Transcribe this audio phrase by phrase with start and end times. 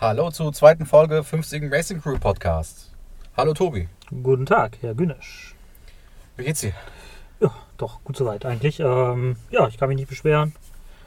[0.00, 2.90] Hallo zur zweiten Folge 50 Racing Crew Podcast.
[3.36, 3.88] Hallo Tobi,
[4.22, 5.54] Guten Tag, Herr Günesch.
[6.36, 6.72] wie geht's dir?
[7.40, 8.80] Ja, doch, gut soweit eigentlich.
[8.80, 10.54] Ähm, ja, ich kann mich nicht beschweren.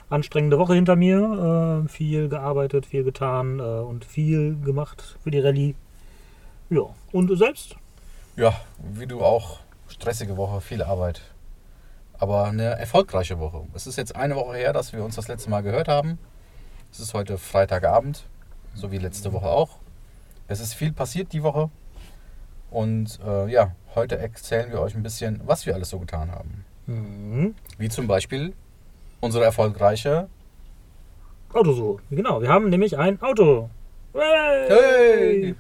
[0.10, 1.84] Anstrengende Woche hinter mir.
[1.86, 5.76] Äh, viel gearbeitet, viel getan äh, und viel gemacht für die Rallye.
[6.70, 7.76] Ja, und du selbst?
[8.36, 11.22] Ja, wie du auch, stressige Woche, viel Arbeit.
[12.20, 13.64] Aber eine erfolgreiche Woche.
[13.74, 16.18] Es ist jetzt eine Woche her, dass wir uns das letzte Mal gehört haben.
[16.92, 18.24] Es ist heute Freitagabend,
[18.78, 19.78] so wie letzte Woche auch.
[20.48, 21.70] Es ist viel passiert die Woche.
[22.70, 26.66] Und äh, ja, heute erzählen wir euch ein bisschen, was wir alles so getan haben.
[26.86, 27.56] Mhm.
[27.78, 28.54] Wie zum Beispiel
[29.20, 30.30] unsere erfolgreiche
[31.54, 32.02] Autosuche.
[32.12, 33.70] Genau, wir haben nämlich ein Auto.
[34.14, 34.68] Hey!
[34.70, 35.56] Hey!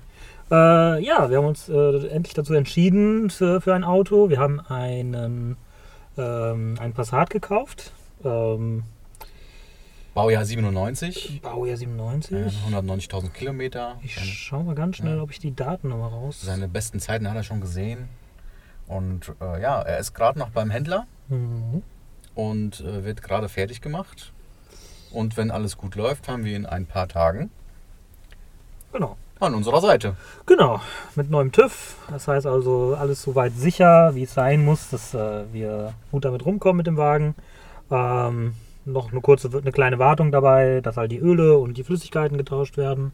[0.50, 4.30] Äh, ja, wir haben uns äh, endlich dazu entschieden für, für ein Auto.
[4.30, 5.58] Wir haben einen,
[6.18, 7.92] ähm, einen Passat gekauft.
[8.24, 8.84] Ähm,
[10.18, 12.36] Baujahr 97, Baujahr äh, 97.
[12.72, 13.98] 190.000 Kilometer.
[14.02, 15.22] Ich Seine- schau mal ganz schnell, Ja.
[15.22, 16.42] ob ich die Daten nochmal raus.
[16.42, 18.10] Seine besten Zeiten hat er schon gesehen.
[18.88, 21.84] Und äh, ja, er ist gerade noch beim Händler Mhm.
[22.34, 24.34] und äh, wird gerade fertig gemacht.
[25.12, 27.52] Und wenn alles gut läuft, haben wir ihn in ein paar Tagen
[28.94, 29.18] Genau.
[29.40, 30.16] an unserer Seite.
[30.48, 30.82] Genau,
[31.14, 31.96] mit neuem TÜV.
[32.10, 36.44] Das heißt also alles soweit sicher, wie es sein muss, dass äh, wir gut damit
[36.44, 37.36] rumkommen mit dem Wagen.
[37.92, 38.56] Ähm,
[38.88, 42.78] noch eine kurze, eine kleine Wartung dabei, dass halt die Öle und die Flüssigkeiten getauscht
[42.78, 43.14] werden.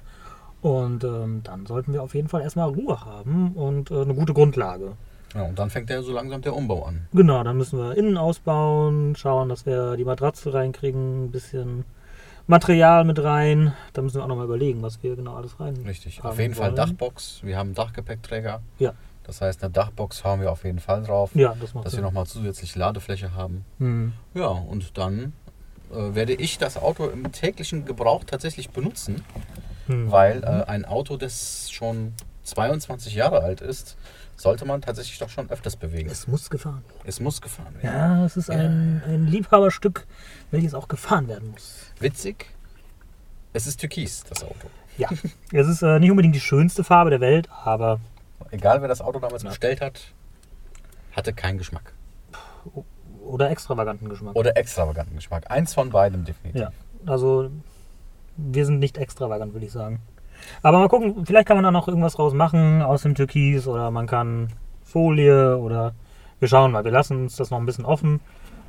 [0.61, 4.33] Und ähm, dann sollten wir auf jeden Fall erstmal Ruhe haben und äh, eine gute
[4.33, 4.93] Grundlage.
[5.35, 7.07] Ja, und dann fängt er so langsam der Umbau an.
[7.11, 11.85] Genau, dann müssen wir innen ausbauen, schauen, dass wir die Matratze reinkriegen, ein bisschen
[12.47, 13.73] Material mit rein.
[13.93, 15.75] Da müssen wir auch nochmal überlegen, was wir genau alles rein.
[15.85, 16.19] Richtig.
[16.19, 16.75] haben auf jeden Fall wollen.
[16.75, 17.41] Dachbox.
[17.43, 18.61] Wir haben einen Dachgepäckträger.
[18.79, 18.93] Ja.
[19.23, 21.31] Das heißt, eine Dachbox hauen wir auf jeden Fall drauf.
[21.33, 22.03] Ja, das macht Dass wir Sinn.
[22.03, 23.63] nochmal zusätzlich Ladefläche haben.
[23.79, 24.13] Hm.
[24.33, 25.33] Ja, und dann
[25.93, 29.23] äh, werde ich das Auto im täglichen Gebrauch tatsächlich benutzen.
[29.87, 30.11] Hm.
[30.11, 32.13] Weil äh, ein Auto, das schon
[32.43, 33.97] 22 Jahre alt ist,
[34.35, 36.09] sollte man tatsächlich doch schon öfters bewegen.
[36.09, 37.23] Es, Es muss gefahren werden.
[37.23, 37.85] muss gefahren werden.
[37.85, 40.05] Ja, es ist ein, ein Liebhaberstück,
[40.51, 41.91] welches auch gefahren werden muss.
[41.99, 42.47] Witzig,
[43.53, 44.69] es ist türkis, das Auto.
[44.97, 45.09] Ja,
[45.51, 47.99] es ist äh, nicht unbedingt die schönste Farbe der Welt, aber
[48.51, 49.99] Egal, wer das Auto damals bestellt hat,
[51.13, 51.93] hatte keinen Geschmack.
[53.33, 54.35] Oder extravaganten Geschmack.
[54.35, 55.49] Oder extravaganten Geschmack.
[55.49, 56.61] Eins von beidem definitiv.
[56.61, 56.69] Ja,
[57.05, 57.49] also
[58.37, 59.99] wir sind nicht extravagant, würde ich sagen.
[60.61, 63.89] Aber mal gucken, vielleicht kann man da noch irgendwas draus machen aus dem Türkis oder
[63.91, 64.49] man kann
[64.83, 65.93] Folie oder
[66.39, 66.83] wir schauen mal.
[66.83, 68.19] Wir lassen uns das noch ein bisschen offen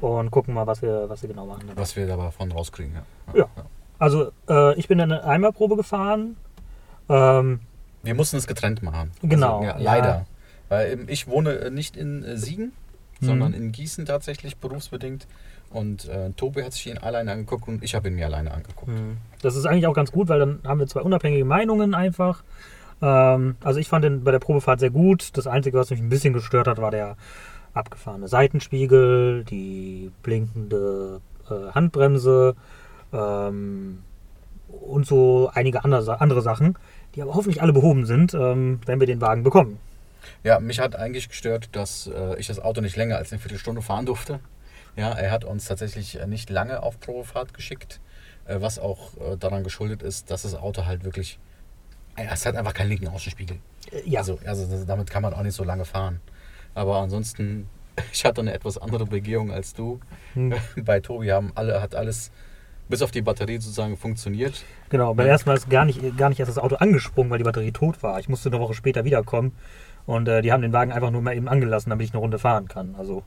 [0.00, 1.64] und gucken mal, was wir, was wir genau machen.
[1.66, 1.80] dabei.
[1.80, 2.94] Was wir davon rauskriegen.
[3.34, 3.40] Ja.
[3.40, 3.46] Ja.
[3.98, 6.36] Also äh, ich bin in eine Einmalprobe gefahren.
[7.08, 7.60] Ähm,
[8.02, 9.10] Wir mussten es getrennt machen.
[9.22, 9.82] Genau, Also, ja, ja.
[9.84, 10.26] leider.
[10.68, 12.72] Weil ähm, ich wohne nicht in äh, Siegen,
[13.24, 13.28] Mhm.
[13.28, 15.26] sondern in Gießen tatsächlich, berufsbedingt.
[15.70, 18.86] Und äh, Tobi hat sich ihn alleine angeguckt und ich habe ihn mir alleine angeguckt.
[18.86, 19.16] Hm.
[19.42, 22.44] Das ist eigentlich auch ganz gut, weil dann haben wir zwei unabhängige Meinungen einfach.
[23.02, 25.36] Ähm, also ich fand den bei der Probefahrt sehr gut.
[25.36, 27.16] Das Einzige, was mich ein bisschen gestört hat, war der
[27.72, 31.20] abgefahrene Seitenspiegel, die blinkende
[31.50, 32.54] äh, Handbremse
[33.12, 33.98] ähm,
[34.68, 36.76] und so einige andere, andere Sachen,
[37.14, 39.78] die aber hoffentlich alle behoben sind, ähm, wenn wir den Wagen bekommen.
[40.42, 43.82] Ja, mich hat eigentlich gestört, dass äh, ich das Auto nicht länger als eine Viertelstunde
[43.82, 44.40] fahren durfte.
[44.96, 48.00] Ja, er hat uns tatsächlich äh, nicht lange auf Probefahrt geschickt,
[48.46, 51.38] äh, was auch äh, daran geschuldet ist, dass das Auto halt wirklich.
[52.16, 53.58] Es hat einfach keinen linken Außenspiegel.
[53.90, 56.20] Äh, ja, Also, also damit kann man auch nicht so lange fahren.
[56.74, 57.68] Aber ansonsten,
[58.12, 60.00] ich hatte eine etwas andere Begehung als du.
[60.34, 60.54] Hm.
[60.84, 62.30] Bei Tobi haben alle, hat alles
[62.88, 64.62] bis auf die Batterie sozusagen funktioniert.
[64.90, 67.44] Genau, beim ersten Mal ist gar nicht, gar nicht erst das Auto angesprungen, weil die
[67.44, 68.20] Batterie tot war.
[68.20, 69.52] Ich musste eine Woche später wiederkommen
[70.06, 72.38] und äh, die haben den Wagen einfach nur mal eben angelassen, damit ich eine Runde
[72.38, 72.94] fahren kann.
[72.98, 73.22] Also,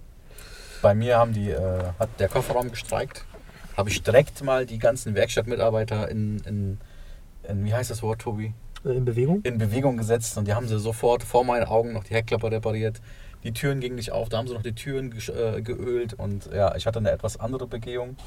[0.81, 3.25] Bei mir haben die, äh, hat der Kofferraum gestreikt.
[3.75, 6.77] Habe ich direkt mal die ganzen Werkstattmitarbeiter in, in,
[7.47, 8.53] in, wie heißt das Wort, Tobi?
[8.85, 9.41] äh, in Bewegung.
[9.43, 13.01] In Bewegung gesetzt und die haben sie sofort vor meinen Augen noch die Heckklappe repariert.
[13.43, 16.47] Die Türen gingen nicht auf, da haben sie noch die Türen gesch- äh, geölt und
[16.51, 18.17] ja, ich hatte eine etwas andere Begehung.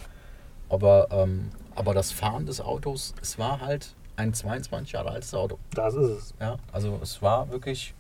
[0.69, 5.59] Aber, ähm, aber das Fahren des Autos, es war halt ein 22 Jahre altes Auto.
[5.75, 6.35] Das ist es.
[6.41, 7.93] Ja, also es war wirklich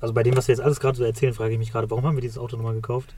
[0.00, 2.04] Also bei dem, was wir jetzt alles gerade so erzählen, frage ich mich gerade, warum
[2.04, 3.14] haben wir dieses Auto nochmal gekauft?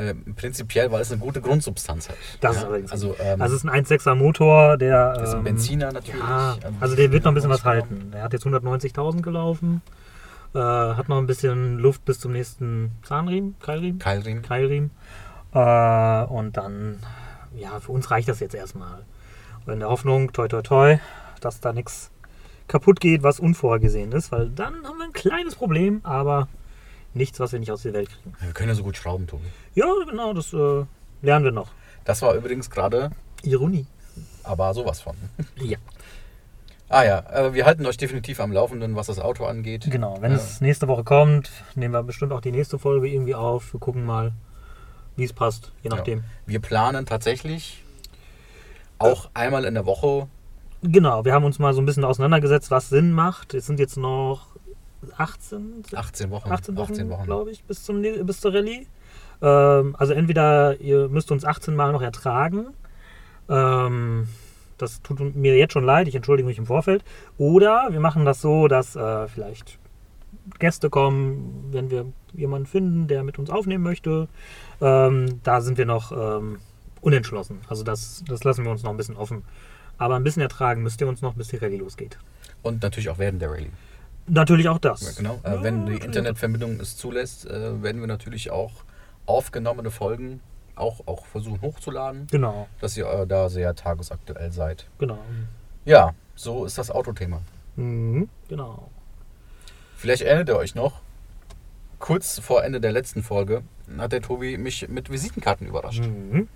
[0.00, 2.16] äh, prinzipiell, weil es eine gute Grundsubstanz hat.
[2.40, 5.14] Das ja, ist allerdings also, ähm, Also es ist ein 1,6er Motor, der...
[5.14, 6.20] das ist ein ähm, Benziner natürlich.
[6.20, 7.74] Ja, ähm, also der wird noch ein bisschen was genau.
[7.74, 8.10] halten.
[8.12, 9.82] Der hat jetzt 190.000 gelaufen,
[10.54, 14.42] äh, hat noch ein bisschen Luft bis zum nächsten Zahnriemen, Keilriemen, Keilriemen.
[14.42, 14.90] Keilriemen.
[15.52, 17.00] Äh, und dann,
[17.56, 19.04] ja, für uns reicht das jetzt erstmal.
[19.66, 20.98] Und in der Hoffnung, toi toi toi,
[21.40, 22.10] dass da nichts
[22.70, 26.48] kaputt geht, was unvorhergesehen ist, weil dann haben wir ein kleines Problem, aber
[27.14, 28.34] nichts, was wir nicht aus der Welt kriegen.
[28.40, 29.44] Wir können ja so gut schrauben, Tobi.
[29.74, 30.84] Ja, genau, das äh,
[31.22, 31.68] lernen wir noch.
[32.04, 33.10] Das war übrigens gerade,
[33.42, 33.86] Ironie.
[34.44, 35.16] aber sowas von.
[35.56, 35.78] Ja.
[36.88, 39.86] Ah ja, äh, wir halten euch definitiv am Laufenden, was das Auto angeht.
[39.90, 43.34] Genau, wenn Äh, es nächste Woche kommt, nehmen wir bestimmt auch die nächste Folge irgendwie
[43.36, 43.72] auf.
[43.72, 44.32] Wir gucken mal,
[45.16, 46.24] wie es passt, je nachdem.
[46.46, 47.84] Wir planen tatsächlich
[48.98, 50.28] auch einmal in der Woche.
[50.82, 53.54] Genau, wir haben uns mal so ein bisschen auseinandergesetzt, was Sinn macht.
[53.54, 54.46] Es sind jetzt noch
[55.16, 56.50] 18, 18 Wochen.
[56.50, 57.24] 18 Wochen, 18 Wochen.
[57.24, 58.86] glaube ich, bis, zum, bis zur Rallye.
[59.42, 62.68] Ähm, also entweder ihr müsst uns 18 Mal noch ertragen.
[63.48, 64.28] Ähm,
[64.78, 67.04] das tut mir jetzt schon leid, ich entschuldige mich im Vorfeld.
[67.36, 69.78] Oder wir machen das so, dass äh, vielleicht
[70.58, 74.28] Gäste kommen, wenn wir jemanden finden, der mit uns aufnehmen möchte.
[74.80, 76.58] Ähm, da sind wir noch ähm,
[77.02, 77.60] unentschlossen.
[77.68, 79.44] Also das, das lassen wir uns noch ein bisschen offen.
[80.00, 82.18] Aber ein bisschen ertragen müsst ihr uns noch, bis die Rallye losgeht.
[82.62, 83.70] Und natürlich auch während der Rallye.
[84.26, 85.02] Natürlich auch das.
[85.02, 85.40] Ja, genau.
[85.42, 85.92] Äh, wenn die.
[85.94, 88.72] Internetverbindung es zulässt, äh, werden wir natürlich auch
[89.26, 90.40] aufgenommene Folgen
[90.74, 94.88] auch, auch versuchen hochzuladen, Genau, dass ihr äh, da sehr tagesaktuell seid.
[94.98, 95.18] genau.
[95.84, 97.42] Ja, so ist das Autothema.
[97.76, 98.90] Mhm, genau.
[99.96, 101.00] Vielleicht erinnert ihr euch noch,
[101.98, 103.62] kurz vor Ende der letzten Folge
[103.98, 106.04] hat der Tobi mich mit Visitenkarten überrascht.
[106.04, 106.48] Mhm.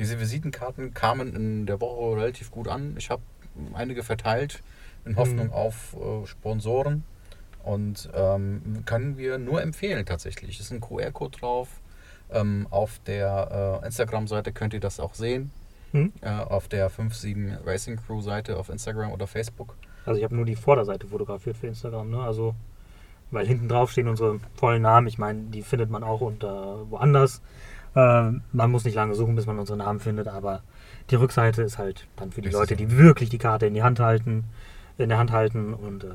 [0.00, 2.94] Diese Visitenkarten kamen in der Woche relativ gut an.
[2.98, 3.22] Ich habe
[3.74, 4.62] einige verteilt
[5.04, 5.52] in Hoffnung Mhm.
[5.52, 7.04] auf äh, Sponsoren
[7.62, 10.58] und ähm, können wir nur empfehlen tatsächlich.
[10.58, 11.68] Es ist ein QR-Code drauf.
[12.32, 15.50] Ähm, auf der äh, Instagram-Seite könnt ihr das auch sehen.
[15.92, 16.12] Mhm.
[16.22, 19.76] Äh, auf der 57 Racing Crew Seite auf Instagram oder Facebook.
[20.06, 22.22] Also ich habe nur die Vorderseite fotografiert für Instagram, ne?
[22.22, 22.54] Also,
[23.32, 25.08] weil hinten drauf stehen unsere vollen Namen.
[25.08, 27.42] Ich meine, die findet man auch unter woanders.
[27.96, 30.62] Ähm, man muss nicht lange suchen, bis man unsere Namen findet, aber
[31.10, 33.98] die Rückseite ist halt dann für die Leute, die wirklich die Karte in die Hand
[34.00, 34.44] halten,
[34.98, 36.08] in der Hand halten und äh,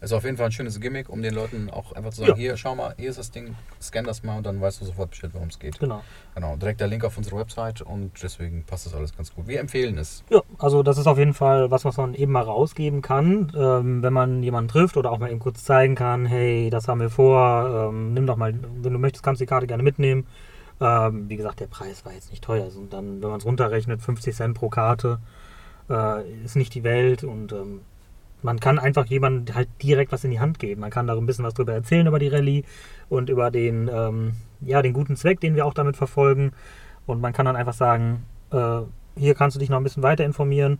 [0.00, 2.36] Ist auf jeden Fall ein schönes Gimmick, um den Leuten auch einfach zu sagen, Ja.
[2.36, 5.10] hier, schau mal, hier ist das Ding, scan das mal und dann weißt du sofort
[5.10, 5.78] Bescheid, worum es geht.
[5.78, 6.02] genau.
[6.34, 9.46] Genau, direkt der Link auf unsere Website und deswegen passt das alles ganz gut.
[9.48, 10.22] Wir empfehlen es.
[10.30, 14.02] Ja, also das ist auf jeden Fall was, was man eben mal rausgeben kann, ähm,
[14.02, 17.10] wenn man jemanden trifft oder auch mal eben kurz zeigen kann, hey, das haben wir
[17.10, 20.26] vor, ähm, nimm doch mal, wenn du möchtest, kannst du die Karte gerne mitnehmen.
[20.80, 22.64] Ähm, wie gesagt, der Preis war jetzt nicht teuer.
[22.64, 25.18] Also dann, wenn man es runterrechnet, 50 Cent pro Karte,
[25.90, 27.80] äh, ist nicht die Welt und ähm,
[28.42, 30.80] man kann einfach jemandem halt direkt was in die Hand geben.
[30.80, 32.64] Man kann da ein bisschen was drüber erzählen über die Rallye
[33.08, 36.52] und über den, ähm, ja, den guten Zweck, den wir auch damit verfolgen.
[37.06, 38.80] Und man kann dann einfach sagen, äh,
[39.16, 40.78] hier kannst du dich noch ein bisschen weiter informieren.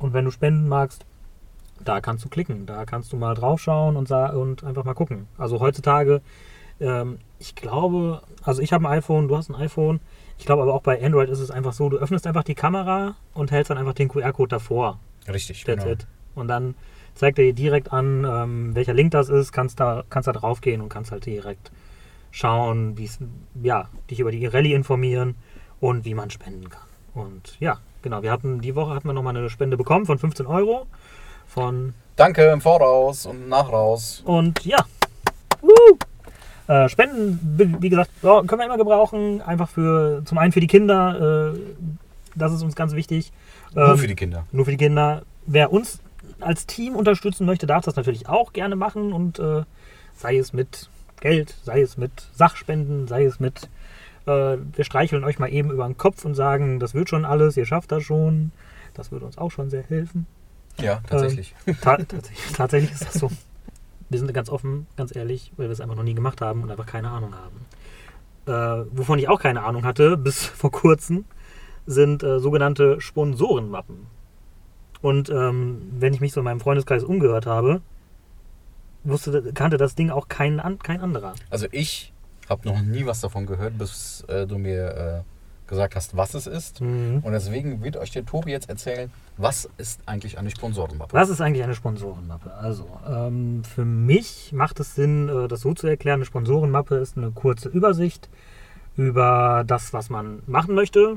[0.00, 1.06] Und wenn du spenden magst,
[1.84, 2.66] da kannst du klicken.
[2.66, 5.28] Da kannst du mal draufschauen und, und einfach mal gucken.
[5.38, 6.20] Also heutzutage,
[6.80, 10.00] ähm, ich glaube, also ich habe ein iPhone, du hast ein iPhone.
[10.38, 13.16] Ich glaube aber auch bei Android ist es einfach so, du öffnest einfach die Kamera
[13.34, 14.98] und hältst dann einfach den QR-Code davor.
[15.28, 15.92] Richtig, That's genau.
[15.94, 16.06] it.
[16.34, 16.74] Und dann
[17.14, 20.60] zeigt er dir direkt an, ähm, welcher Link das ist, kannst da, kannst da drauf
[20.60, 21.72] gehen und kannst halt direkt
[22.30, 23.18] schauen, wie es,
[23.62, 25.36] ja, dich über die Rallye informieren
[25.80, 26.82] und wie man spenden kann.
[27.14, 30.46] Und ja, genau, wir hatten, die Woche hatten wir nochmal eine Spende bekommen von 15
[30.46, 30.86] Euro.
[31.46, 34.22] Von, Danke im Voraus und Nachraus.
[34.26, 34.84] und ja!
[36.68, 41.52] Äh, Spenden, wie gesagt, können wir immer gebrauchen, einfach für, zum einen für die Kinder,
[41.54, 41.58] äh,
[42.34, 43.32] das ist uns ganz wichtig.
[43.74, 44.46] Nur Ähm, für die Kinder.
[44.52, 45.22] nur für die Kinder.
[45.46, 46.00] Wer uns
[46.40, 49.62] als Team unterstützen möchte, darf das natürlich auch gerne machen und äh,
[50.16, 50.90] sei es mit
[51.20, 53.68] Geld, sei es mit Sachspenden, sei es mit
[54.26, 57.56] äh, wir streicheln euch mal eben über den Kopf und sagen, das wird schon alles,
[57.56, 58.50] ihr schafft das schon.
[58.94, 60.26] Das würde uns auch schon sehr helfen.
[60.80, 61.54] Ja, tatsächlich.
[61.80, 63.30] Ta tatsächlich, tatsächlich ist das so.
[64.08, 66.70] Wir sind ganz offen, ganz ehrlich, weil wir es einfach noch nie gemacht haben und
[66.70, 67.66] einfach keine Ahnung haben.
[68.46, 71.24] Äh, wovon ich auch keine Ahnung hatte, bis vor kurzem,
[71.86, 74.06] sind äh, sogenannte Sponsorenmappen.
[75.02, 77.80] Und ähm, wenn ich mich so in meinem Freundeskreis umgehört habe,
[79.04, 81.34] wusste, kannte das Ding auch kein, kein anderer.
[81.50, 82.12] Also ich
[82.48, 85.35] habe noch nie was davon gehört, bis äh, du mir äh,
[85.66, 86.80] gesagt hast, was es ist.
[86.80, 87.20] Mhm.
[87.22, 91.12] Und deswegen wird euch der Tobi jetzt erzählen, was ist eigentlich eine Sponsorenmappe?
[91.12, 92.52] Was ist eigentlich eine Sponsorenmappe?
[92.54, 96.16] Also, ähm, für mich macht es Sinn, äh, das so zu erklären.
[96.16, 98.28] Eine Sponsorenmappe ist eine kurze Übersicht
[98.96, 101.16] über das, was man machen möchte,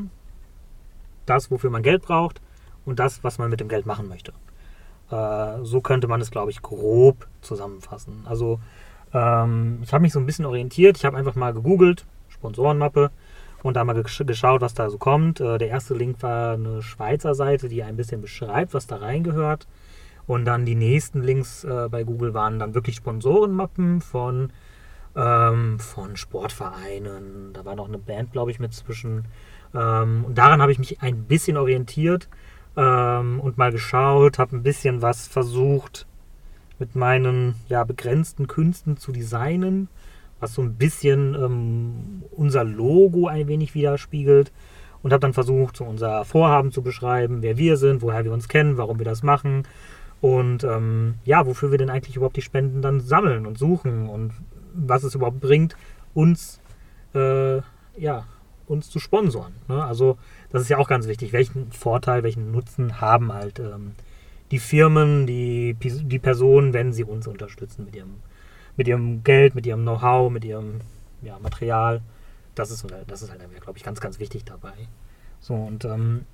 [1.25, 2.41] das, wofür man Geld braucht
[2.85, 4.33] und das, was man mit dem Geld machen möchte.
[5.11, 8.25] Äh, so könnte man es, glaube ich, grob zusammenfassen.
[8.25, 8.59] Also,
[9.13, 10.97] ähm, ich habe mich so ein bisschen orientiert.
[10.97, 13.11] Ich habe einfach mal gegoogelt, Sponsorenmappe,
[13.63, 15.39] und da mal gesch geschaut, was da so kommt.
[15.39, 19.67] Äh, der erste Link war eine Schweizer Seite, die ein bisschen beschreibt, was da reingehört.
[20.27, 24.51] Und dann die nächsten Links äh, bei Google waren dann wirklich Sponsorenmappen von,
[25.15, 27.51] ähm, von Sportvereinen.
[27.53, 29.25] Da war noch eine Band, glaube ich, mit zwischen.
[29.73, 32.29] Ähm, und daran habe ich mich ein bisschen orientiert
[32.77, 36.05] ähm, und mal geschaut, habe ein bisschen was versucht
[36.79, 39.89] mit meinen ja, begrenzten Künsten zu designen,
[40.39, 44.51] was so ein bisschen ähm, unser Logo ein wenig widerspiegelt.
[45.01, 48.49] und habe dann versucht, so unser Vorhaben zu beschreiben, wer wir sind, woher wir uns
[48.49, 49.63] kennen, warum wir das machen
[50.21, 54.33] und ähm, ja, wofür wir denn eigentlich überhaupt die Spenden dann sammeln und suchen und
[54.73, 55.75] was es überhaupt bringt,
[56.13, 56.59] uns,
[57.13, 57.57] äh,
[57.97, 58.25] ja,
[58.67, 59.53] uns zu sponsoren.
[59.67, 59.83] Ne?
[59.83, 60.17] Also
[60.51, 61.33] das ist ja auch ganz wichtig.
[61.33, 63.93] Welchen Vorteil, welchen Nutzen haben halt ähm,
[64.51, 68.15] die Firmen, die, die Personen, wenn sie uns unterstützen mit ihrem,
[68.79, 70.79] mit ihrem Geld, mit ihrem Know-how, mit ihrem
[71.21, 72.01] ja, Material.
[72.55, 74.71] Das ist, das ist halt, glaube ich, ganz, ganz wichtig dabei.
[75.41, 76.25] So, und ähm,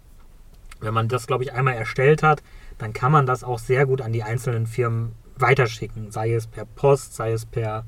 [0.80, 2.44] wenn man das, glaube ich, einmal erstellt hat,
[2.78, 6.12] dann kann man das auch sehr gut an die einzelnen Firmen weiterschicken.
[6.12, 7.84] Sei es per Post, sei es per,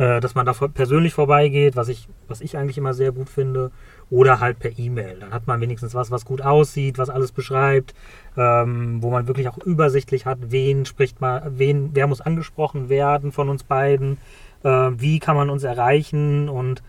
[0.00, 3.70] äh, dass man da persönlich vorbeigeht, was ich, was ich eigentlich immer sehr gut finde,
[4.08, 5.18] oder halt per E-Mail.
[5.20, 7.94] Dann hat man wenigstens was, was gut aussieht, was alles beschreibt,
[8.34, 13.30] ähm, wo man wirklich auch übersichtlich hat, wen spricht man, wen, wer muss angesprochen werden
[13.30, 14.16] von uns beiden,
[14.62, 16.82] äh, wie kann man uns erreichen und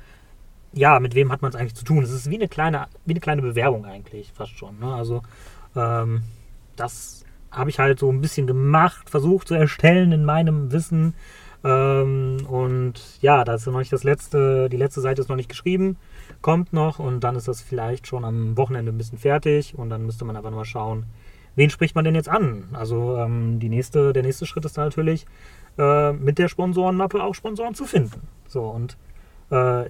[0.71, 2.05] ja, mit wem hat man es eigentlich zu tun?
[2.05, 4.79] Es ist wie eine kleine, wie eine kleine Bewerbung eigentlich, fast schon.
[4.79, 4.93] Ne?
[4.93, 5.21] Also
[5.75, 6.21] ähm,
[6.77, 11.13] das habe ich halt so ein bisschen gemacht, versucht zu erstellen in meinem Wissen.
[11.63, 12.37] Ähm,
[12.91, 15.95] und ja, da ist noch nicht das letzte, die letzte Seite ist noch nicht geschrieben,
[16.41, 20.05] kommt noch und dann ist das vielleicht schon am Wochenende ein bisschen fertig und dann
[20.05, 21.05] müsste man einfach mal schauen,
[21.55, 22.65] wen spricht man denn jetzt an?
[22.73, 25.25] Also ähm, die nächste, der nächste Schritt ist natürlich
[25.77, 28.27] äh, mit der Sponsorenmappe auch Sponsoren zu finden.
[28.45, 28.97] So und
[29.51, 29.85] äh,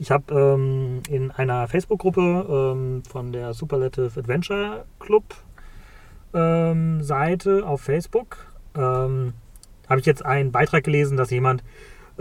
[0.00, 5.22] ich habe ähm, in einer Facebook-Gruppe ähm, von der Superlative Adventure Club
[6.34, 9.34] ähm, Seite auf Facebook ähm,
[9.88, 11.62] habe ich jetzt einen Beitrag gelesen, dass jemand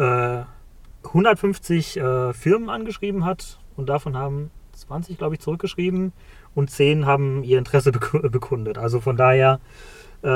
[0.01, 0.43] äh,
[1.07, 6.13] 150 äh, Firmen angeschrieben hat und davon haben 20, glaube ich, zurückgeschrieben
[6.55, 8.77] und 10 haben ihr Interesse bekundet.
[8.77, 9.59] Also von daher
[10.23, 10.27] äh,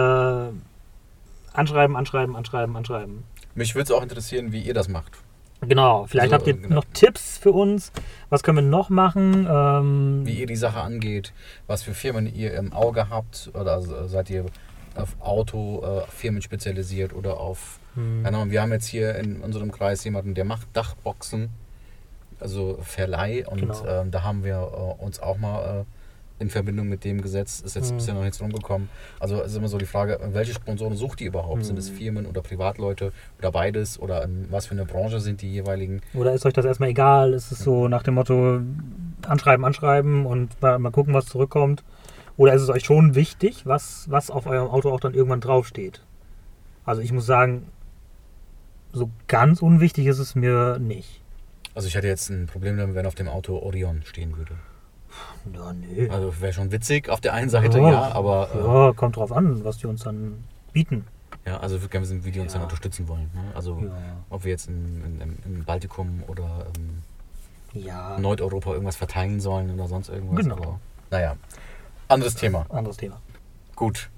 [1.53, 3.23] anschreiben, anschreiben, anschreiben, anschreiben.
[3.55, 5.13] Mich würde es auch interessieren, wie ihr das macht.
[5.61, 6.75] Genau, vielleicht also, habt ihr genau.
[6.75, 7.91] noch Tipps für uns.
[8.29, 9.47] Was können wir noch machen?
[9.49, 11.33] Ähm, Wie ihr die Sache angeht,
[11.65, 14.45] was für Firmen ihr im Auge habt oder seid ihr
[14.95, 17.79] auf Autofirmen äh, spezialisiert oder auf.
[17.95, 18.23] Hm.
[18.23, 21.49] Genau, wir haben jetzt hier in unserem Kreis jemanden, der macht Dachboxen,
[22.39, 23.85] also Verleih und genau.
[23.87, 25.83] ähm, da haben wir äh, uns auch mal äh,
[26.37, 27.97] in Verbindung mit dem Gesetz ist jetzt mhm.
[27.97, 28.89] bisher noch nichts rumgekommen.
[29.19, 31.59] Also ist immer so die Frage, welche Sponsoren sucht ihr überhaupt?
[31.59, 31.63] Mhm.
[31.63, 31.95] Sind es hm.
[31.95, 33.99] Firmen oder Privatleute oder beides?
[33.99, 36.01] Oder in was für eine Branche sind die jeweiligen?
[36.13, 37.33] Oder ist euch das erstmal egal?
[37.33, 38.59] Ist es so nach dem Motto
[39.25, 41.83] anschreiben, anschreiben und mal, mal gucken, was zurückkommt?
[42.37, 46.01] Oder ist es euch schon wichtig, was, was auf eurem Auto auch dann irgendwann draufsteht?
[46.85, 47.67] Also ich muss sagen,
[48.91, 51.21] so ganz unwichtig ist es mir nicht.
[51.73, 54.53] Also ich hatte jetzt ein Problem damit, wenn auf dem Auto Orion stehen würde.
[55.53, 56.09] Ja, nee.
[56.09, 58.49] Also wäre schon witzig auf der einen Seite, ja, ja aber.
[58.53, 61.05] Äh, ja, kommt drauf an, was die uns dann bieten.
[61.45, 62.59] Ja, also wir gerne wissen, wie die uns ja.
[62.59, 63.29] dann unterstützen wollen.
[63.33, 63.43] Ne?
[63.53, 63.91] Also ja.
[64.29, 68.17] ob wir jetzt im Baltikum oder ähm, ja.
[68.19, 70.37] Nordeuropa irgendwas verteilen sollen oder sonst irgendwas.
[70.37, 70.55] Genau.
[70.55, 70.79] Aber,
[71.11, 71.35] naja,
[72.07, 72.65] anderes Thema.
[72.69, 73.21] Anderes Thema.
[73.75, 74.09] Gut.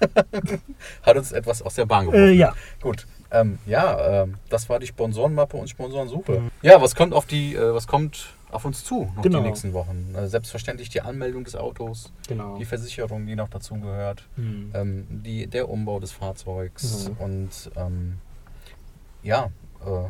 [1.02, 2.28] Hat uns etwas aus der Bahn geworfen.
[2.28, 2.54] Äh, ja.
[2.80, 3.06] Gut.
[3.30, 6.40] Ähm, ja, ähm, das war die Sponsorenmappe und Sponsorensuche.
[6.40, 6.50] Mhm.
[6.62, 9.40] Ja, was kommt auf die, äh, was kommt auf uns zu noch genau.
[9.40, 10.12] die nächsten Wochen.
[10.14, 12.56] Also selbstverständlich die Anmeldung des Autos, genau.
[12.58, 14.70] die Versicherung, die noch dazu gehört, mhm.
[14.74, 17.16] ähm, die, der Umbau des Fahrzeugs mhm.
[17.18, 18.18] und ähm,
[19.22, 19.50] ja,
[19.84, 20.08] äh,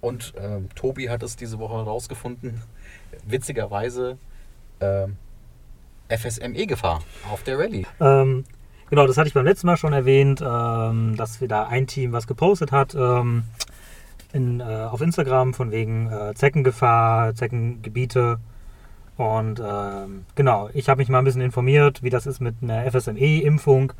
[0.00, 2.62] und äh, Tobi hat es diese Woche herausgefunden,
[3.26, 4.18] witzigerweise
[4.80, 5.08] äh,
[6.16, 7.86] FSME-Gefahr auf der Rallye.
[8.00, 8.44] Ähm,
[8.90, 12.12] genau, das hatte ich beim letzten Mal schon erwähnt, ähm, dass wir da ein Team
[12.12, 12.94] was gepostet hat.
[12.94, 13.44] Ähm,
[14.32, 18.38] in, äh, auf Instagram von wegen äh, Zeckengefahr, Zeckengebiete.
[19.16, 22.90] Und ähm, genau, ich habe mich mal ein bisschen informiert, wie das ist mit einer
[22.90, 23.92] FSME-Impfung.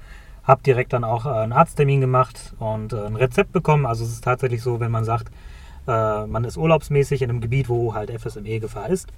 [0.42, 3.86] Habe direkt dann auch äh, einen Arzttermin gemacht und äh, ein Rezept bekommen.
[3.86, 5.28] Also es ist tatsächlich so, wenn man sagt,
[5.86, 9.08] äh, man ist urlaubsmäßig in einem Gebiet, wo halt FSME-Gefahr ist.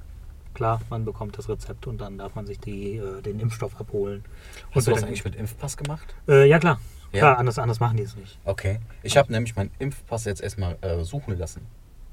[0.54, 4.24] Klar, man bekommt das Rezept und dann darf man sich die, äh, den Impfstoff abholen.
[4.70, 6.14] Hast und du das eigentlich mit Impfpass gemacht?
[6.26, 6.80] ja, klar.
[7.14, 7.20] Ja?
[7.20, 8.38] Klar, anders, anders machen die es nicht.
[8.44, 8.80] Okay.
[9.04, 11.66] Ich habe nämlich meinen Impfpass jetzt erstmal äh, suchen lassen.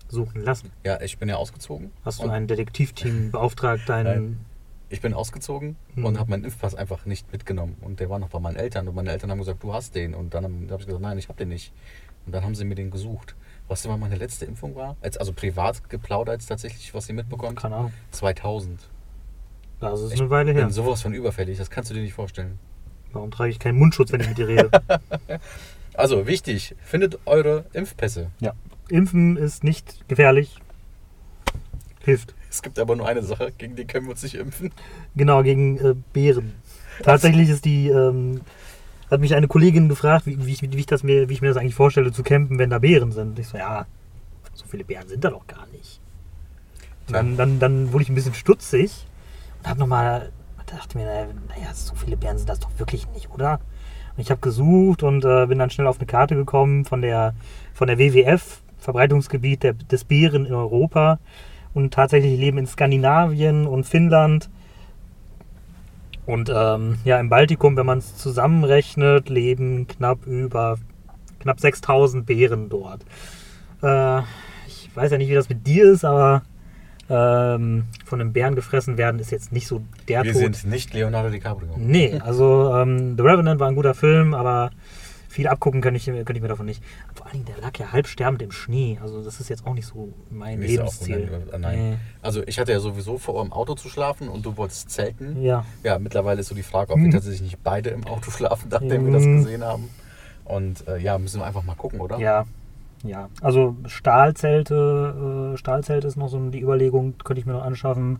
[0.10, 0.72] Suchen lassen?
[0.86, 1.92] Ja, ich bin ja ausgezogen.
[2.06, 4.46] Hast du ein Detektivteam beauftragt, deinen.
[4.90, 6.06] Ich bin ausgezogen hm.
[6.06, 7.78] und habe meinen Impfpass einfach nicht mitgenommen.
[7.82, 8.90] Und der war noch bei meinen Eltern.
[8.90, 10.14] Und meine Eltern haben gesagt, du hast den.
[10.14, 11.74] Und dann habe ich gesagt, nein, ich habe den nicht.
[12.26, 13.36] Und dann haben sie mir den gesucht.
[13.68, 14.98] Was immer meine letzte Impfung war?
[15.02, 17.58] Als, also privat geplaudert tatsächlich, was ihr mitbekommt?
[17.58, 17.94] Keine Ahnung.
[18.12, 18.80] 2000.
[19.80, 20.62] Das ist eine Weile her.
[20.62, 22.60] Ich bin sowas von überfällig, das kannst du dir nicht vorstellen.
[23.14, 24.70] Warum trage ich keinen Mundschutz, wenn ich mit dir rede?
[25.94, 28.32] also wichtig, findet eure Impfpässe.
[28.40, 28.54] Ja.
[28.90, 30.58] Impfen ist nicht gefährlich.
[32.04, 32.36] Hilft.
[32.50, 34.72] Es gibt aber nur eine Sache, gegen die können wir uns nicht impfen.
[35.16, 36.54] Genau, gegen äh, Bären.
[37.02, 38.42] Tatsächlich ist die, ähm,
[39.12, 41.50] hat mich eine Kollegin gefragt, wie, wie, ich, wie, ich das mir, wie ich mir
[41.50, 43.38] das eigentlich vorstelle, zu campen, wenn da Bären sind.
[43.38, 43.86] Ich so, ja,
[44.54, 46.00] so viele Bären sind da doch gar nicht.
[47.08, 49.06] Dann, dann, dann wurde ich ein bisschen stutzig
[49.60, 50.32] Und hab nochmal,
[50.66, 53.60] dachte mir, naja, so viele Bären sind das doch wirklich nicht, oder?
[54.16, 57.34] Und ich habe gesucht und äh, bin dann schnell auf eine Karte gekommen von der,
[57.74, 61.20] von der WWF, Verbreitungsgebiet der, des Bären in Europa.
[61.74, 64.50] Und tatsächlich leben in Skandinavien und Finnland.
[66.32, 70.78] Und ähm, ja, im Baltikum, wenn man es zusammenrechnet, leben knapp über
[71.42, 73.02] knapp 6000 Bären dort.
[73.84, 74.22] Äh,
[74.66, 76.44] ich weiß ja nicht, wie das mit dir ist, aber
[77.10, 80.56] ähm, von einem Bären gefressen werden ist jetzt nicht so der Wir Tod.
[80.56, 81.76] sind nicht Leonardo DiCaprio.
[81.76, 84.72] Nee, also ähm, The Revenant war ein guter Film, aber
[85.32, 86.84] viel abgucken kann ich, könnte ich mir davon nicht.
[87.16, 89.00] Vor allen Dingen, der lag ja halb sterbend im Schnee.
[89.02, 91.30] Also das ist jetzt auch nicht so mein so Lebensziel.
[91.54, 92.00] auch- Nein.
[92.22, 95.34] Also ich hatte ja sowieso vor, im Auto zu schlafen und du wolltest zelten.
[95.36, 95.48] Nee.
[95.48, 97.06] Ja, Ja, mittlerweile ist so die Frage, ob Mhm.
[97.06, 99.38] wir tatsächlich nicht beide im Auto schlafen, nachdem wir das Mhm.
[99.38, 99.90] gesehen haben.
[100.46, 102.18] Und äh, ja, müssen wir einfach mal gucken, oder?
[102.20, 102.46] ja,
[103.04, 103.30] ja.
[103.42, 108.20] Also Stahlzelte, äh, Stahlzelt ist noch so die Überlegung, könnte ich mir noch anschaffen.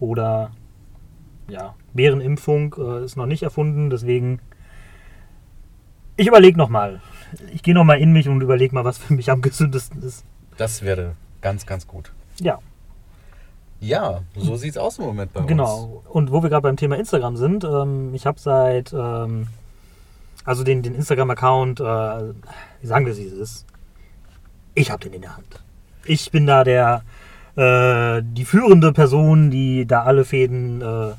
[0.00, 0.52] Oder
[1.48, 4.40] ja, Bärenimpfung äh, ist noch nicht erfunden, deswegen
[6.18, 7.00] ich überlege nochmal.
[7.54, 10.24] Ich gehe nochmal in mich und überlege mal, was für mich am gesündesten ist.
[10.56, 12.12] Das wäre ganz, ganz gut.
[12.40, 12.58] Ja,
[13.80, 15.48] Ja, so sieht's aus im Moment bei uns.
[15.48, 16.02] Genau.
[16.08, 19.46] Und wo wir gerade beim Thema Instagram sind, ähm, ich habe seit, ähm,
[20.44, 23.66] also den, den Instagram-Account, äh, sagen wir es, wie es ist,
[24.74, 25.62] ich habe den in der Hand.
[26.04, 27.02] Ich bin da der,
[27.56, 31.12] äh, die führende Person, die da alle Fäden äh,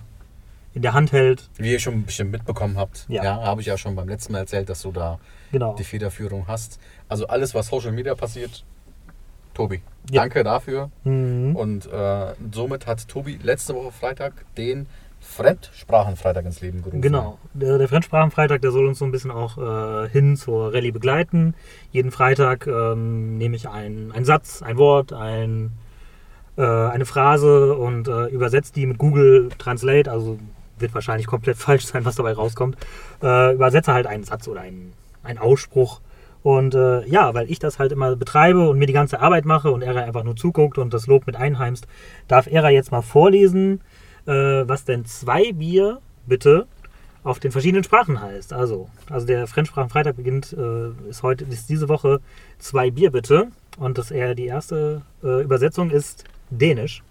[0.74, 1.50] in der Hand hält.
[1.58, 3.24] Wie ihr schon bestimmt mitbekommen habt, Ja.
[3.24, 5.20] ja, habe ich ja schon beim letzten Mal erzählt, dass du da
[5.52, 5.76] Genau.
[5.76, 6.80] die Federführung hast.
[7.08, 8.64] Also alles, was Social Media passiert,
[9.56, 9.82] Tobi.
[10.12, 10.22] Ja.
[10.22, 10.90] Danke dafür.
[11.04, 11.56] Mhm.
[11.56, 14.86] Und äh, somit hat Tobi letzte Woche Freitag den
[15.22, 17.02] Fremdsprachenfreitag ins Leben gerufen.
[17.02, 17.38] Genau.
[17.54, 21.56] Der, der Fremdsprachenfreitag, der soll uns so ein bisschen auch äh, hin zur Rallye begleiten.
[21.92, 25.72] Jeden Freitag ähm, nehme ich einen, einen Satz, ein Wort, ein,
[26.58, 30.10] äh, eine Phrase und äh, übersetze die mit Google Translate.
[30.12, 30.38] Also
[30.82, 32.78] wird wahrscheinlich komplett falsch sein, was dabei rauskommt.
[33.22, 34.94] Äh, übersetze halt einen Satz oder einen,
[35.24, 36.02] einen Ausspruch.
[36.42, 39.72] Und äh, ja, weil ich das halt immer betreibe und mir die ganze Arbeit mache
[39.72, 41.86] und er einfach nur zuguckt und das Lob mit einheimst,
[42.28, 43.82] darf er jetzt mal vorlesen,
[44.26, 46.66] äh, was denn zwei Bier bitte
[47.24, 48.54] auf den verschiedenen Sprachen heißt.
[48.54, 52.22] Also, also der Fremdsprachenfreitag beginnt, äh, ist heute, ist diese Woche
[52.58, 53.48] zwei Bier bitte.
[53.78, 57.04] Und das eher die erste äh, Übersetzung ist Dänisch.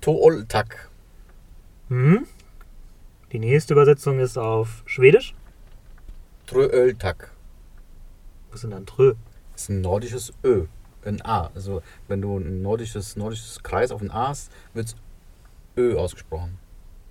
[0.00, 0.90] Tooltak.
[1.88, 2.26] Mhm.
[3.34, 5.34] Die nächste Übersetzung ist auf Schwedisch.
[6.46, 7.32] Trööltak.
[8.52, 9.14] Was sind dann Trö?
[9.52, 10.66] Das ist ein nordisches Ö.
[11.04, 11.50] Ein A.
[11.52, 14.96] Also wenn du ein nordisches, nordisches Kreis auf ein A hast, wird es
[15.76, 16.58] Ö ausgesprochen.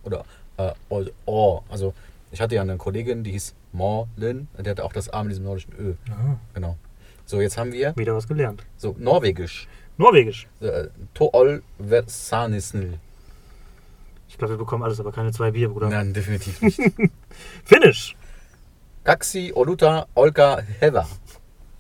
[0.04, 0.24] Oder
[0.56, 1.62] äh, O- O.
[1.68, 1.94] Also
[2.32, 5.44] ich hatte ja eine Kollegin, die hieß Morlin, die hatte auch das A mit diesem
[5.44, 5.96] nordischen Ö.
[6.10, 6.78] Aha, Genau.
[7.26, 8.64] So, jetzt haben wir wieder was gelernt.
[8.78, 9.68] so Norwegisch.
[9.98, 10.48] Norwegisch.
[10.62, 12.98] Äh, Tool Versanisnil.
[14.34, 15.90] Ich glaube, wir bekommen alles, aber keine zwei Bier, Bruder.
[15.90, 16.82] Nein, definitiv nicht.
[17.64, 18.16] Finnisch.
[19.04, 21.08] Kaksi Oluta Olka Heva.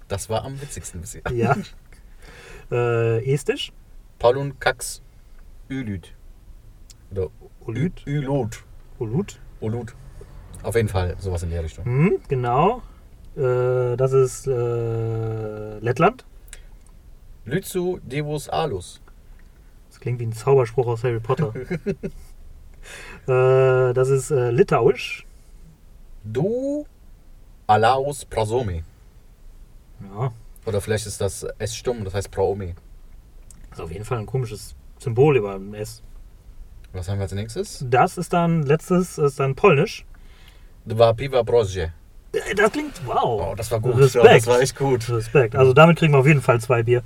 [0.07, 1.23] Das war am witzigsten bisher.
[1.33, 1.57] Ja.
[2.71, 3.73] äh, Estisch.
[4.19, 5.01] Paulun Kaks
[5.67, 6.13] Ülüt.
[7.11, 7.29] Oder
[7.65, 8.05] Olyt.
[8.05, 8.63] Ü- Ülut.
[8.99, 9.39] Olut.
[9.59, 9.95] Olut.
[10.61, 11.85] Auf jeden Fall sowas in der Richtung.
[11.87, 12.83] Mhm, genau.
[13.35, 16.23] Äh, das ist äh, Lettland.
[17.45, 19.01] Lytsu Devus Alus.
[19.89, 21.51] Das klingt wie ein Zauberspruch aus Harry Potter.
[23.27, 25.25] äh, das ist äh, Litauisch.
[26.23, 26.85] Du
[27.67, 28.83] Alaus Prasomi.
[30.15, 30.31] Ja,
[30.65, 32.73] Oder vielleicht ist das S stumm, das heißt Praomi.
[33.71, 36.01] ist auf jeden Fall ein komisches Symbol über dem S.
[36.91, 37.85] Was haben wir als nächstes?
[37.89, 40.05] Das ist dann, letztes ist dann Polnisch.
[40.85, 41.93] Dwa Piva Brozje.
[42.33, 43.51] Äh, Das klingt, wow.
[43.51, 43.97] Oh, das war gut.
[43.97, 44.25] Respekt.
[44.25, 45.09] Ja, das war echt gut.
[45.09, 45.55] Respekt.
[45.55, 47.01] Also damit kriegen wir auf jeden Fall zwei Bier.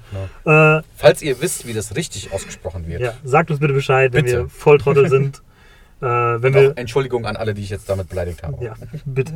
[0.46, 3.02] Äh, Falls ihr wisst, wie das richtig ausgesprochen wird.
[3.02, 4.38] ja, sagt uns bitte Bescheid, wenn Bitte.
[4.44, 5.42] wir Volltrottel sind.
[6.02, 8.64] Äh, wenn wir, auch Entschuldigung an alle, die ich jetzt damit beleidigt habe.
[8.64, 8.74] Ja,
[9.06, 9.34] bitte.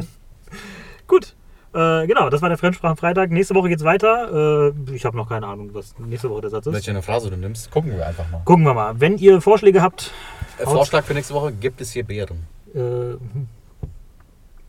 [1.08, 1.36] Gut.
[1.74, 3.32] Äh, genau, das war der Fremdsprachenfreitag.
[3.32, 4.74] Nächste Woche geht's weiter.
[4.88, 6.74] Äh, ich habe noch keine Ahnung, was nächste Woche der Satz ist.
[6.74, 8.41] Welche eine Phrase du nimmst, gucken wir einfach mal.
[8.43, 9.00] Gucken wir mal.
[9.00, 10.12] Wenn ihr Vorschläge habt,
[10.58, 12.45] Äh, Vorschlag für nächste Woche: gibt es hier Beeren?
[12.76, 13.15] äh,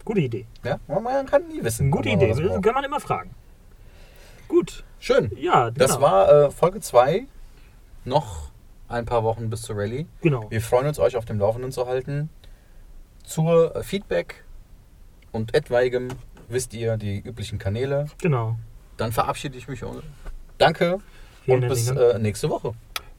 [0.04, 0.46] gute Idee.
[0.64, 1.90] Ja, man kann nie wissen.
[1.90, 2.32] Gute Idee.
[2.34, 2.62] braucht.
[2.62, 3.30] Kann man immer fragen.
[4.46, 4.84] Gut.
[5.00, 5.32] Schön.
[5.36, 5.78] Ja, genau.
[5.78, 7.26] Das war äh, Folge 2.
[8.04, 8.50] Noch
[8.92, 10.06] ein paar Wochen bis zur Rallye.
[10.20, 10.50] Genau.
[10.50, 12.28] Wir freuen uns, euch auf dem Laufenden zu halten.
[13.24, 14.44] Zur äh, Feedback
[15.30, 16.08] und etwaigem
[16.48, 18.06] wisst ihr die üblichen Kanäle.
[18.20, 18.56] Genau.
[18.96, 19.82] Dann verabschiede ich mich.
[20.58, 20.98] Danke
[21.44, 22.72] Vielen und bis äh, nächste Woche.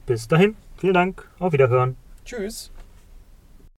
[0.05, 0.55] Bis dahin.
[0.77, 1.27] Vielen Dank.
[1.39, 1.95] Auf Wiederhören.
[2.25, 2.72] Tschüss.